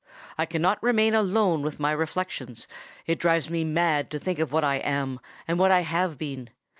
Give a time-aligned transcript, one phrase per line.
[0.35, 4.77] I cannot remain alone with my reflections—it drives me mad to think of what I
[4.77, 6.49] am, and what I have been!